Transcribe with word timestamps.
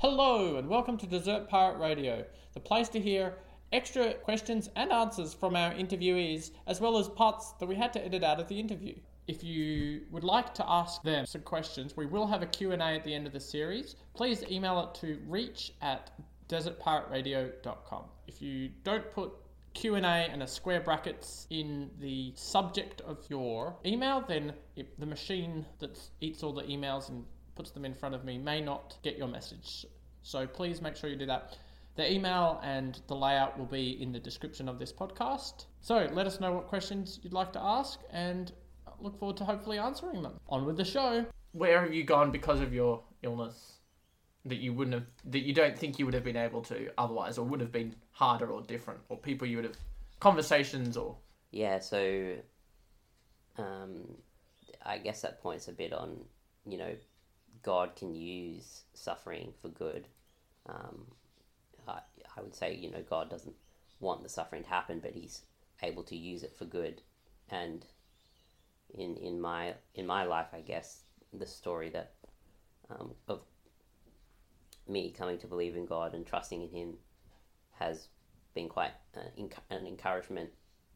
Hello, 0.00 0.56
and 0.56 0.66
welcome 0.66 0.96
to 0.96 1.06
Desert 1.06 1.46
Pirate 1.50 1.78
Radio, 1.78 2.24
the 2.54 2.60
place 2.60 2.88
to 2.88 2.98
hear 2.98 3.34
extra 3.70 4.14
questions 4.14 4.70
and 4.74 4.90
answers 4.90 5.34
from 5.34 5.54
our 5.54 5.74
interviewees, 5.74 6.52
as 6.66 6.80
well 6.80 6.96
as 6.96 7.06
parts 7.06 7.52
that 7.60 7.66
we 7.66 7.74
had 7.74 7.92
to 7.92 8.02
edit 8.02 8.24
out 8.24 8.40
of 8.40 8.48
the 8.48 8.58
interview. 8.58 8.94
If 9.28 9.44
you 9.44 10.00
would 10.10 10.24
like 10.24 10.54
to 10.54 10.64
ask 10.66 11.02
them 11.02 11.26
some 11.26 11.42
questions, 11.42 11.98
we 11.98 12.06
will 12.06 12.26
have 12.26 12.40
a 12.40 12.46
Q&A 12.46 12.78
at 12.78 13.04
the 13.04 13.14
end 13.14 13.26
of 13.26 13.34
the 13.34 13.40
series. 13.40 13.96
Please 14.14 14.42
email 14.50 14.80
it 14.80 14.98
to 15.00 15.18
reach 15.28 15.74
at 15.82 16.10
desertpirateradio.com. 16.48 18.04
If 18.26 18.40
you 18.40 18.70
don't 18.84 19.12
put 19.12 19.32
Q&A 19.74 20.00
and 20.00 20.42
a 20.42 20.46
square 20.46 20.80
brackets 20.80 21.46
in 21.50 21.90
the 22.00 22.32
subject 22.36 23.02
of 23.02 23.18
your 23.28 23.76
email, 23.84 24.24
then 24.26 24.54
the 24.98 25.04
machine 25.04 25.66
that 25.78 26.00
eats 26.22 26.42
all 26.42 26.54
the 26.54 26.62
emails 26.62 27.10
and 27.10 27.26
puts 27.54 27.70
them 27.70 27.84
in 27.84 27.94
front 27.94 28.14
of 28.14 28.24
me 28.24 28.38
may 28.38 28.60
not 28.60 28.96
get 29.02 29.16
your 29.16 29.28
message. 29.28 29.86
So 30.22 30.46
please 30.46 30.80
make 30.80 30.96
sure 30.96 31.10
you 31.10 31.16
do 31.16 31.26
that. 31.26 31.56
The 31.96 32.10
email 32.10 32.60
and 32.62 33.00
the 33.08 33.16
layout 33.16 33.58
will 33.58 33.66
be 33.66 34.00
in 34.00 34.12
the 34.12 34.20
description 34.20 34.68
of 34.68 34.78
this 34.78 34.92
podcast. 34.92 35.66
So 35.80 36.08
let 36.12 36.26
us 36.26 36.40
know 36.40 36.52
what 36.52 36.66
questions 36.66 37.20
you'd 37.22 37.32
like 37.32 37.52
to 37.52 37.62
ask 37.62 38.00
and 38.10 38.52
look 39.00 39.18
forward 39.18 39.36
to 39.38 39.44
hopefully 39.44 39.78
answering 39.78 40.22
them. 40.22 40.38
On 40.48 40.64
with 40.64 40.76
the 40.76 40.84
show. 40.84 41.26
Where 41.52 41.82
have 41.82 41.92
you 41.92 42.04
gone 42.04 42.30
because 42.30 42.60
of 42.60 42.72
your 42.72 43.02
illness 43.22 43.80
that 44.46 44.56
you 44.56 44.72
wouldn't 44.72 44.94
have 44.94 45.06
that 45.26 45.40
you 45.40 45.52
don't 45.52 45.78
think 45.78 45.98
you 45.98 46.06
would 46.06 46.14
have 46.14 46.24
been 46.24 46.36
able 46.36 46.62
to 46.62 46.90
otherwise 46.96 47.36
or 47.36 47.44
would 47.44 47.60
have 47.60 47.72
been 47.72 47.94
harder 48.12 48.50
or 48.50 48.62
different 48.62 49.00
or 49.10 49.18
people 49.18 49.46
you 49.46 49.56
would 49.56 49.66
have 49.66 49.76
conversations 50.18 50.96
or 50.96 51.16
Yeah, 51.50 51.78
so 51.80 52.36
um, 53.58 54.16
I 54.84 54.98
guess 54.98 55.22
that 55.22 55.42
points 55.42 55.68
a 55.68 55.72
bit 55.72 55.92
on, 55.92 56.16
you 56.66 56.78
know, 56.78 56.94
God 57.62 57.96
can 57.96 58.14
use 58.14 58.82
suffering 58.94 59.52
for 59.60 59.68
good. 59.68 60.06
Um, 60.66 61.06
I, 61.86 62.00
I 62.36 62.40
would 62.42 62.54
say, 62.54 62.74
you 62.74 62.90
know, 62.90 63.02
God 63.08 63.30
doesn't 63.30 63.54
want 63.98 64.22
the 64.22 64.28
suffering 64.28 64.62
to 64.62 64.68
happen, 64.68 65.00
but 65.00 65.12
He's 65.12 65.42
able 65.82 66.02
to 66.04 66.16
use 66.16 66.42
it 66.42 66.54
for 66.56 66.64
good. 66.64 67.02
And 67.50 67.84
in 68.94 69.16
in 69.16 69.40
my 69.40 69.74
in 69.94 70.06
my 70.06 70.24
life, 70.24 70.48
I 70.52 70.60
guess 70.60 71.02
the 71.32 71.46
story 71.46 71.90
that 71.90 72.12
um, 72.90 73.12
of 73.28 73.40
me 74.88 75.12
coming 75.16 75.38
to 75.38 75.46
believe 75.46 75.76
in 75.76 75.86
God 75.86 76.14
and 76.14 76.26
trusting 76.26 76.62
in 76.62 76.70
Him 76.70 76.94
has 77.78 78.08
been 78.54 78.68
quite 78.68 78.92
enc- 79.38 79.52
an 79.70 79.86
encouragement 79.86 80.50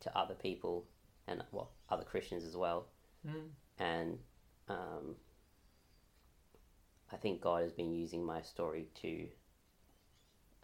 to 0.00 0.16
other 0.16 0.34
people 0.34 0.86
and 1.26 1.42
well 1.52 1.70
other 1.88 2.04
Christians 2.04 2.44
as 2.44 2.56
well. 2.56 2.88
Mm. 3.26 3.48
And 3.78 4.18
um, 4.68 5.16
think 7.20 7.40
God 7.40 7.62
has 7.62 7.72
been 7.72 7.92
using 7.92 8.24
my 8.24 8.42
story 8.42 8.86
to 9.02 9.26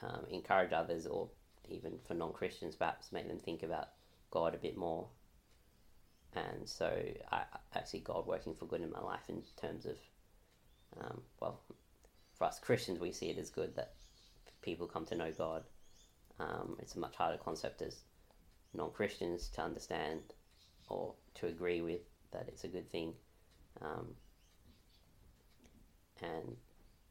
um, 0.03 0.25
encourage 0.31 0.73
others, 0.73 1.07
or 1.07 1.29
even 1.69 1.99
for 2.07 2.15
non 2.15 2.33
Christians, 2.33 2.77
perhaps 2.77 3.13
make 3.13 3.29
them 3.29 3.39
think 3.39 3.63
about 3.63 3.89
God 4.31 4.55
a 4.55 4.59
bit 4.59 4.77
more. 4.77 5.09
And 6.35 6.69
so 6.69 6.93
I, 7.31 7.43
I 7.75 7.85
see 7.85 8.01
God 8.01 8.27
working 8.27 8.55
for 8.55 8.67
good 8.67 8.83
in 8.83 8.91
my 8.91 9.01
life 9.01 9.29
in 9.29 9.43
terms 9.57 9.87
of, 9.87 9.97
um, 11.01 11.21
well, 11.41 11.61
for 12.37 12.45
us 12.45 12.59
Christians, 12.59 12.99
we 12.99 13.13
see 13.13 13.31
it 13.31 13.39
as 13.39 13.51
good 13.51 13.77
that 13.77 13.95
people 14.63 14.87
come 14.87 15.07
to 15.07 15.15
know 15.15 15.31
God. 15.31 15.63
Um, 16.41 16.77
it's 16.81 16.97
a 16.97 16.99
much 16.99 17.15
harder 17.15 17.39
concept 17.39 17.83
as 17.83 18.01
non 18.75 18.91
Christians 18.91 19.49
to 19.51 19.63
understand 19.63 20.21
or 20.89 21.15
to 21.37 21.47
agree 21.47 21.81
with 21.81 22.01
that 22.33 22.47
it's 22.49 22.65
a 22.65 22.69
good 22.69 22.91
thing. 22.91 23.15
Um, 23.81 24.15
and 26.23 26.57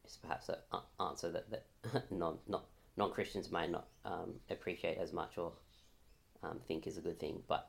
it's 0.04 0.16
perhaps 0.16 0.48
an 0.48 0.56
answer 1.00 1.30
that, 1.30 1.50
that 1.50 2.10
non, 2.10 2.38
not, 2.46 2.64
non 2.96 3.10
Christians 3.10 3.50
might 3.50 3.70
not 3.70 3.86
um, 4.04 4.34
appreciate 4.50 4.98
as 4.98 5.12
much 5.12 5.38
or 5.38 5.52
um, 6.42 6.60
think 6.66 6.86
is 6.86 6.98
a 6.98 7.00
good 7.00 7.18
thing. 7.18 7.42
But 7.48 7.68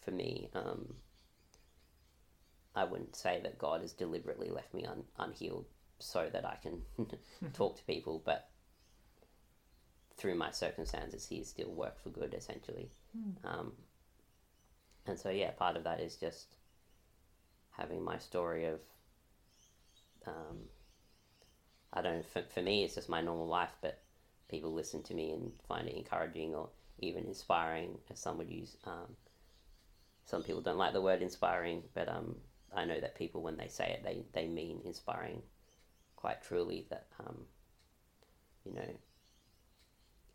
for 0.00 0.10
me, 0.10 0.50
um, 0.54 0.94
I 2.74 2.84
wouldn't 2.84 3.16
say 3.16 3.40
that 3.42 3.58
God 3.58 3.80
has 3.82 3.92
deliberately 3.92 4.50
left 4.50 4.72
me 4.72 4.84
un, 4.84 5.04
unhealed 5.18 5.66
so 5.98 6.28
that 6.32 6.44
I 6.44 6.56
can 6.62 6.82
talk 7.54 7.76
to 7.76 7.84
people, 7.84 8.22
but 8.24 8.48
through 10.16 10.34
my 10.36 10.50
circumstances, 10.50 11.26
He's 11.26 11.48
still 11.48 11.70
worked 11.70 12.02
for 12.02 12.10
good, 12.10 12.34
essentially. 12.34 12.90
Um, 13.44 13.72
and 15.06 15.18
so, 15.18 15.30
yeah, 15.30 15.50
part 15.50 15.76
of 15.76 15.84
that 15.84 16.00
is 16.00 16.16
just 16.16 16.56
having 17.70 18.02
my 18.02 18.18
story 18.18 18.66
of, 18.66 18.80
um, 20.26 20.58
I 21.92 22.02
don't 22.02 22.26
for, 22.26 22.42
for 22.54 22.62
me, 22.62 22.84
it's 22.84 22.94
just 22.94 23.08
my 23.08 23.20
normal 23.20 23.46
life, 23.46 23.76
but 23.80 23.98
people 24.48 24.72
listen 24.72 25.02
to 25.04 25.14
me 25.14 25.32
and 25.32 25.52
find 25.66 25.88
it 25.88 25.96
encouraging 25.96 26.54
or 26.54 26.68
even 26.98 27.24
inspiring, 27.24 27.98
as 28.10 28.20
some 28.20 28.38
would 28.38 28.50
use. 28.50 28.76
Um, 28.84 29.16
some 30.24 30.42
people 30.42 30.60
don't 30.60 30.78
like 30.78 30.92
the 30.92 31.00
word 31.00 31.22
inspiring, 31.22 31.82
but 31.94 32.08
um, 32.08 32.36
I 32.74 32.84
know 32.84 33.00
that 33.00 33.16
people, 33.16 33.42
when 33.42 33.56
they 33.56 33.68
say 33.68 33.90
it, 33.92 34.04
they, 34.04 34.24
they 34.32 34.46
mean 34.46 34.80
inspiring 34.84 35.42
quite 36.16 36.42
truly. 36.42 36.86
That, 36.90 37.06
um, 37.20 37.38
you 38.64 38.74
know, 38.74 38.88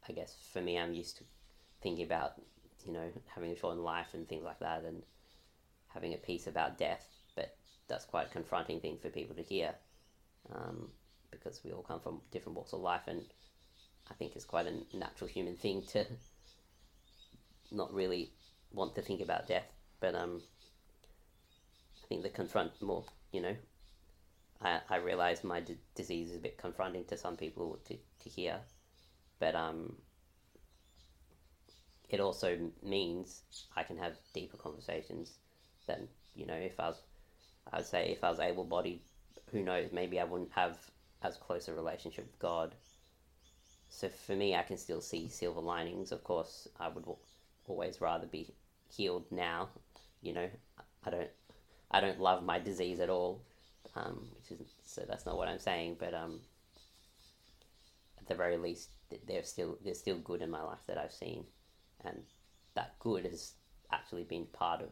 I 0.07 0.11
guess 0.13 0.35
for 0.51 0.61
me, 0.61 0.77
I'm 0.77 0.93
used 0.93 1.17
to 1.17 1.23
thinking 1.81 2.05
about, 2.05 2.33
you 2.85 2.93
know, 2.93 3.09
having 3.33 3.51
a 3.51 3.55
short 3.55 3.77
life 3.77 4.13
and 4.13 4.27
things 4.27 4.43
like 4.43 4.59
that 4.59 4.83
and 4.83 5.03
having 5.87 6.13
a 6.13 6.17
peace 6.17 6.47
about 6.47 6.77
death, 6.77 7.07
that's 7.87 8.05
quite 8.05 8.27
a 8.27 8.29
confronting 8.31 8.79
thing 8.79 8.97
for 9.01 9.09
people 9.09 9.35
to 9.35 9.43
hear 9.43 9.73
um, 10.53 10.89
because 11.31 11.61
we 11.63 11.71
all 11.71 11.83
come 11.83 11.99
from 11.99 12.21
different 12.31 12.55
walks 12.55 12.73
of 12.73 12.79
life 12.79 13.07
and 13.07 13.21
I 14.09 14.13
think 14.13 14.35
it's 14.35 14.45
quite 14.45 14.67
a 14.67 14.97
natural 14.97 15.29
human 15.29 15.55
thing 15.55 15.83
to 15.89 16.05
not 17.71 17.93
really 17.93 18.31
want 18.71 18.95
to 18.95 19.01
think 19.01 19.21
about 19.21 19.47
death, 19.47 19.67
but 19.99 20.15
um, 20.15 20.41
I 22.03 22.07
think 22.07 22.23
the 22.23 22.29
confront 22.29 22.81
more, 22.81 23.03
you 23.31 23.41
know, 23.41 23.55
I, 24.61 24.79
I 24.89 24.95
realize 24.97 25.43
my 25.43 25.59
d- 25.59 25.77
disease 25.95 26.31
is 26.31 26.37
a 26.37 26.41
bit 26.41 26.57
confronting 26.57 27.05
to 27.05 27.17
some 27.17 27.35
people 27.35 27.79
to, 27.87 27.95
to 27.95 28.29
hear, 28.29 28.59
but 29.39 29.55
um, 29.55 29.95
it 32.09 32.19
also 32.19 32.57
means 32.81 33.41
I 33.75 33.83
can 33.83 33.97
have 33.97 34.13
deeper 34.33 34.57
conversations 34.57 35.33
than, 35.85 36.07
you 36.35 36.45
know, 36.45 36.55
if 36.55 36.79
I 36.79 36.87
was, 36.89 37.01
I 37.71 37.77
would 37.77 37.85
say 37.85 38.09
if 38.09 38.23
I 38.23 38.29
was 38.29 38.39
able 38.39 38.63
bodied, 38.63 39.01
who 39.51 39.61
knows, 39.61 39.89
maybe 39.91 40.19
I 40.19 40.23
wouldn't 40.23 40.51
have 40.53 40.77
as 41.23 41.37
close 41.37 41.67
a 41.67 41.73
relationship 41.73 42.25
with 42.25 42.39
God. 42.39 42.75
So 43.89 44.09
for 44.09 44.35
me, 44.35 44.55
I 44.55 44.63
can 44.63 44.77
still 44.77 45.01
see 45.01 45.27
silver 45.29 45.61
linings. 45.61 46.11
Of 46.11 46.23
course, 46.23 46.67
I 46.79 46.87
would 46.89 47.07
al- 47.07 47.19
always 47.67 48.01
rather 48.01 48.27
be 48.27 48.53
healed 48.89 49.25
now. 49.31 49.69
You 50.21 50.33
know, 50.33 50.49
I 51.05 51.09
don't, 51.09 51.29
I 51.91 52.01
don't 52.01 52.19
love 52.19 52.43
my 52.43 52.59
disease 52.59 52.99
at 52.99 53.09
all, 53.09 53.41
um, 53.95 54.27
which 54.35 54.59
is 54.59 54.67
so 54.85 55.03
that's 55.07 55.25
not 55.25 55.37
what 55.37 55.47
I'm 55.47 55.59
saying. 55.59 55.97
But 55.99 56.13
um, 56.13 56.41
at 58.19 58.27
the 58.27 58.35
very 58.35 58.57
least, 58.57 58.89
th- 59.09 59.21
there's 59.25 59.47
still 59.47 59.77
there's 59.83 59.99
still 59.99 60.17
good 60.17 60.41
in 60.41 60.51
my 60.51 60.61
life 60.61 60.85
that 60.87 60.97
I've 60.97 61.13
seen, 61.13 61.45
and 62.03 62.23
that 62.75 62.99
good 62.99 63.25
has 63.25 63.53
actually 63.91 64.23
been 64.23 64.45
part 64.47 64.81
of 64.81 64.89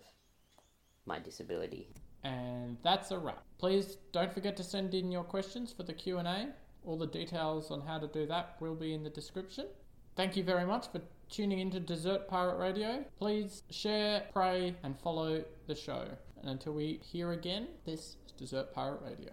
my 1.05 1.19
disability. 1.19 1.89
And 2.25 2.77
that's 2.83 3.11
a 3.11 3.19
wrap. 3.19 3.43
Please 3.59 3.97
don't 4.11 4.33
forget 4.33 4.57
to 4.57 4.63
send 4.63 4.95
in 4.95 5.11
your 5.11 5.23
questions 5.23 5.71
for 5.71 5.83
the 5.83 5.93
Q&A. 5.93 6.47
All 6.83 6.97
the 6.97 7.07
details 7.07 7.69
on 7.69 7.81
how 7.81 7.99
to 7.99 8.07
do 8.07 8.25
that 8.25 8.55
will 8.59 8.73
be 8.73 8.95
in 8.95 9.03
the 9.03 9.11
description. 9.11 9.67
Thank 10.15 10.35
you 10.35 10.43
very 10.43 10.65
much 10.65 10.87
for 10.91 11.01
tuning 11.29 11.59
into 11.59 11.79
Desert 11.79 12.27
Pirate 12.27 12.57
Radio. 12.57 13.05
Please 13.19 13.61
share, 13.69 14.23
pray, 14.33 14.75
and 14.83 14.99
follow 14.99 15.43
the 15.67 15.75
show. 15.75 16.07
And 16.41 16.49
until 16.49 16.73
we 16.73 16.99
hear 17.03 17.31
again, 17.33 17.67
this 17.85 18.17
is 18.25 18.31
Desert 18.37 18.73
Pirate 18.73 19.01
Radio. 19.03 19.31